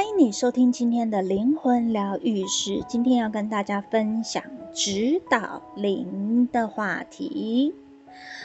[0.00, 2.82] 欢迎你收听今天的灵魂疗愈师。
[2.88, 4.42] 今天要跟大家分享
[4.72, 7.74] 指导灵的话题。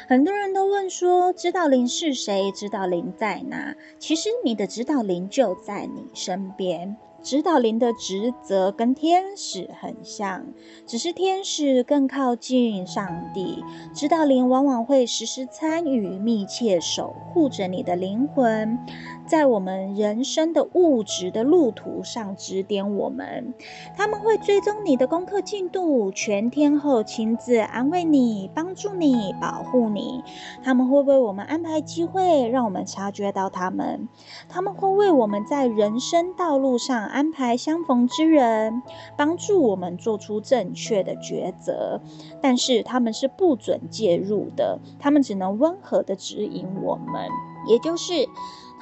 [0.05, 2.51] 很多人都问说，指导灵是谁？
[2.51, 3.73] 指导灵在哪？
[3.99, 6.97] 其实你的指导灵就在你身边。
[7.25, 10.45] 指导灵的职责跟天使很像，
[10.85, 13.63] 只是天使更靠近上帝。
[13.95, 18.77] 指导灵往往会时时参与，密切守护着你的灵魂。
[19.25, 23.55] 在我们人生的物质的路途上指点我们，
[23.97, 30.23] 他们会追踪你的功课进度，全天候亲自安慰你、帮助你、保护你。
[30.63, 34.07] 他们会为我们安排机会，让我们察觉到他们。
[34.47, 38.83] 他们会为我们在人生道路上安排相逢之人，
[39.15, 42.01] 帮助我们做出正确的抉择。
[42.41, 47.29] 但是他们是不准介入的，他们只能温和的指引我们，
[47.69, 48.27] 也就是。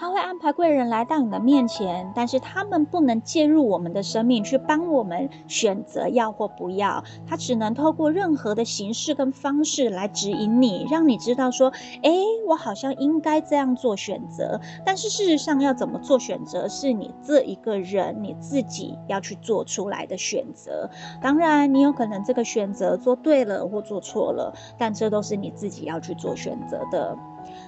[0.03, 7.01] 他会安排贵人来到你的面前，但是他们不能介入我们的生命，去帮我们选择要或不要。
[7.25, 12.11] 他只能透过任何的形式跟方式来指引你，让你知道说，哎，
[12.49, 14.59] 我好像应该这样做选择。
[14.85, 20.89] 但是事实上，要怎么做选择，是你这一个人你自己要去做出来的选择。
[21.21, 27.17] 当然，你有可能这个选择做对了或做错了，但这都是你自己要去做选择的。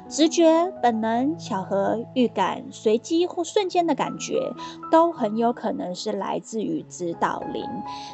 [0.08, 4.54] 直觉、本能、巧合、预感、随机或瞬间的感觉，
[4.92, 7.64] 都很有可能是来自于指导灵。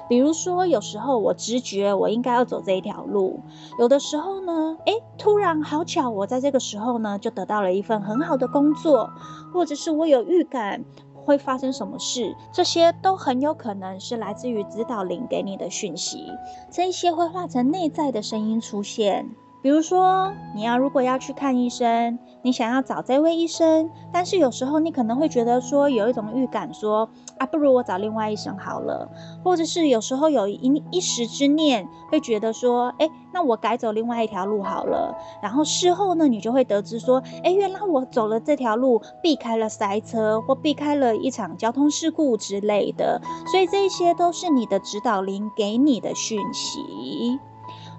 [0.07, 3.39] 比如说，有时候我直觉我应该要走这一条路，
[3.79, 9.09] 有的时候呢，诶，突然好巧，我在这个时候呢就得到了一份很好的工作，
[9.53, 10.83] 或者是我有预感
[11.23, 16.25] 会发生什么事，这些都很有可能是来自于指导灵给你的讯息。
[16.71, 19.29] 这一些会化成内在的声音出现。
[19.61, 29.07] 比如说，你要如果要去看医生，你想要找这位医生，但是有时候你可能会觉得说有一种预感说，啊，不如我找另外医生好了，
[29.43, 43.21] 或者是有时候有一一时之念会觉得说，哎，那我改走另外一条路好了，然后事后呢，你就会得知说，哎，原来我走了这条路，避开了塞车或避开了一场交通事故之类的，
[43.51, 47.39] 所以这些都是你的指导灵给你的讯息。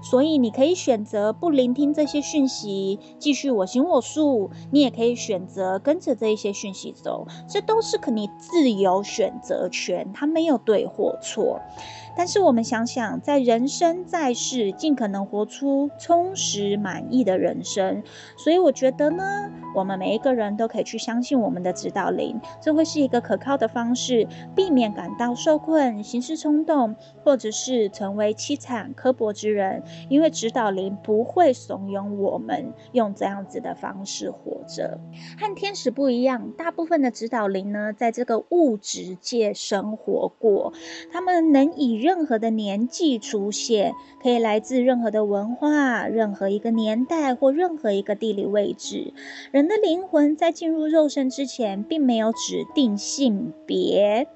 [0.03, 11.61] 所以你可以选择不聆听这些讯息，继续我行我素；你也可以选择跟着这一些讯息走，这都是可你自由选择权，它没有对或错。
[12.15, 18.03] 但是我们想想，在人生在世，尽可能活出充实满意的人生。
[18.37, 29.83] 所以我觉得呢，我们每一个人都可以去相信我们的指导灵，这会是一个可靠的方式，避免感到受困、行事冲动，或者是成为凄惨刻薄之人。
[30.09, 34.99] 因为指导灵不会怂恿我们用这样子的方式活着。
[35.39, 40.73] 和天使不一样，大部分的指导灵呢，在这个物质界生活过，
[41.13, 43.93] 他们能以任何的年纪出现，
[44.23, 49.13] 可以来自任何的文化、任何一个年代或任何一个地理位置。
[49.51, 54.29] 人的灵魂在进入肉身之前，并没有指定性别。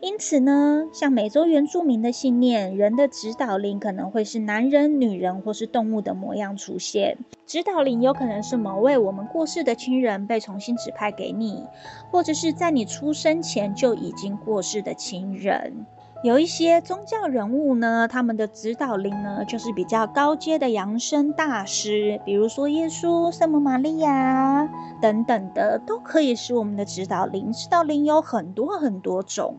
[0.00, 7.16] 因此呢，像美洲原住民的信念，人的指导灵可能会是男人、女人或是动物的模样出现。
[7.46, 11.64] 指导灵有可能是某位我们过世的亲人被重新指派给你，
[12.10, 15.86] 或者是在你出生前就已经过世的亲人。
[16.22, 24.68] 有一些宗教人物呢，他们的指导灵呢，就是比较高阶的扬声大师，比如说耶稣、圣母玛利亚
[25.00, 27.52] 等等的，都可以是我们的指导灵。
[27.52, 29.56] 指导灵有很多很多种。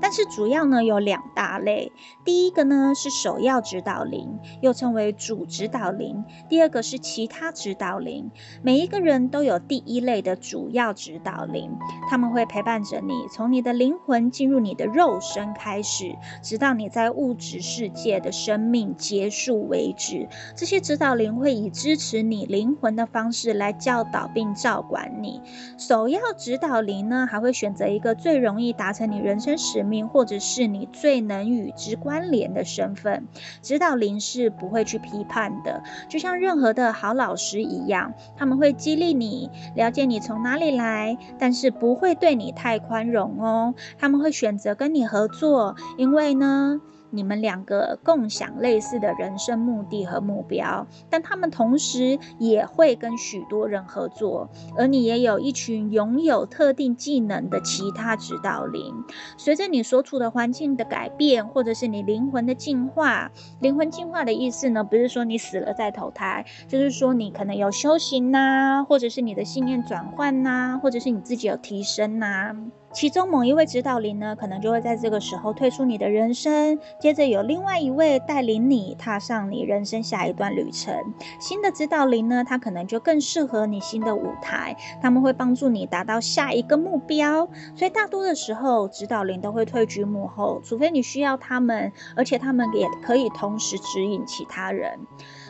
[0.00, 1.92] 但是主要呢有两大类，
[2.24, 8.30] 第一个呢是首要指导灵，又称为主指导灵；第二个是其他指导灵。
[8.62, 11.76] 每一个人都有第一类的主要指导灵，
[12.08, 20.28] 他们会陪伴着你，从你的灵魂进入你的肉身开始，直到你在物质世界的生命结束为止。
[20.56, 25.40] 这些指导灵会以支持你灵魂的方式来教导并照管你。
[25.78, 33.26] 首要指导灵呢，还会选择一个最容易达成你人生使命，或者是你最能与之关联的身份，
[33.62, 46.80] 指导灵是不会去批判的，就像任何的好老师一样，他们会激励你，了解你从哪里来，但是不会对你太宽容哦，他们会选择跟你合作，因为呢。
[47.12, 59.04] 你们两个共享类似的人生目的和目标，但他们同时也会跟许多人合作，而你也有一群拥有特定技能的其他指导灵。
[59.36, 63.30] 随着你所处的环境的改变，或者是你灵魂的进化，
[63.60, 72.56] 灵魂进化的意思呢，不是说你死了再投胎，就是说你可能有修行呐，或者是你的信念转换呐，或者是你自己有提升呐。
[72.92, 80.94] 其中某一位指导灵呢，可能就会在这个时候退出你的人生，接着有另外一位带领你踏上你人生下一段旅程。
[81.40, 87.48] 新的指导灵呢，他可能就更适合你新的舞台，他们会帮助你达到下一个目标。
[87.74, 94.98] 所以大多的时候，指导灵都会退居幕后，除非你需要他们，而且他们也可以同时指引其他人。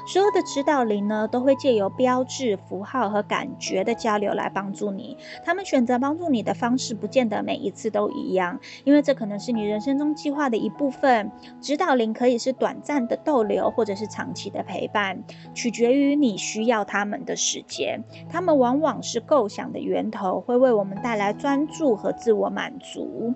[0.05, 5.17] 所有的指导灵呢，都会借由标志、符号和感觉的交流来帮助你。
[5.45, 11.31] 他们选择帮助你的方式，不见得每一次都一样，因为这可能是你人生中计划的一部分。
[11.61, 15.23] 指导灵可以是短暂的逗留，或者是长期的陪伴，
[15.55, 18.03] 取决于你需要他们的时间。
[18.29, 23.33] 他们往往是构想的源头，会为我们带来专注和自我满足。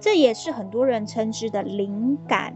[0.00, 2.52] 这也是很多人称之的灵感，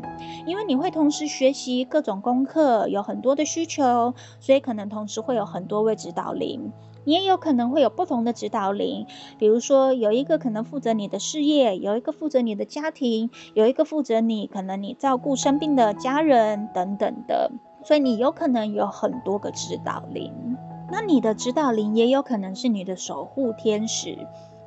[0.47, 3.51] 因为你会同时学习各种功课，有很多的。
[3.52, 6.72] 需求，所以可能同时会有很多位指导灵，
[7.04, 9.06] 你也有可能会有不同的指导灵，
[9.38, 17.50] 比如说有一个可能负责你的事业，有一个负责你的家庭，有一个负责你可能你照顾生病的家人等等的，
[17.84, 20.32] 所以你有可能有很多个指导灵，
[20.90, 24.16] 那你的指导灵也有可能是你的守护天使。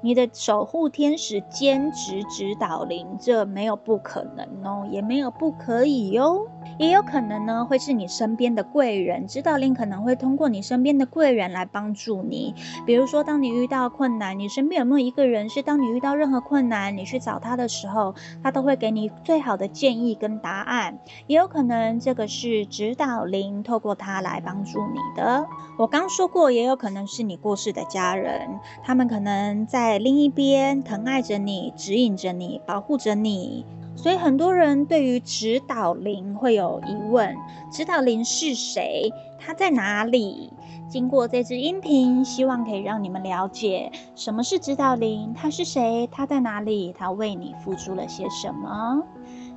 [0.01, 6.45] 你的守护天使兼职指导灵，这没有不可能哦，也没有不可以哟。
[6.77, 12.53] 也有可能呢，会是你身边的贵人，指导灵可能会通过你身边的贵人来帮助你。
[12.85, 20.99] 比如说，当你遇到困难，你身边有没有一个人是当你遇到任何困难，你去找他的时候，他都会给你最好的建议跟答案。
[21.27, 25.45] 也有可能这个是指导灵透过他来帮助你的。
[25.77, 29.95] 我刚说过，也有可能是你过世的家人，他们可能在。
[30.05, 33.65] 另一边疼爱着你，指引着你，保护着你。
[33.95, 37.35] 所以很多人对于指导灵会有疑问：
[37.71, 39.11] 指导灵是谁？
[39.39, 40.51] 他在哪里？
[40.87, 46.07] 经过这支音频，希望可以让你们了解什么是指导灵，他是谁？
[46.11, 46.93] 他在哪里？
[46.95, 49.01] 他为你付出了些什么？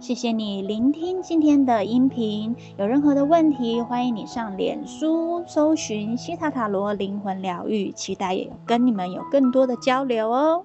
[0.01, 2.57] 谢谢你聆听今天的音频。
[2.79, 10.65] 有任何的问题，欢迎你上脸书搜寻西塔塔罗灵魂疗愈，期待也跟你们有更多的交流哦。